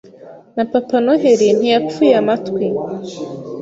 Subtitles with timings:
[0.55, 2.65] Na papa Noheli ntiyapfuye amatwi